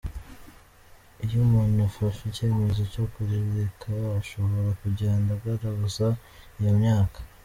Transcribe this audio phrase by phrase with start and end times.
[1.23, 6.07] Iyo umuntu afashe icyemezo cyo kurireka ashobora kugenda agaruza
[6.59, 7.19] iyo myaka.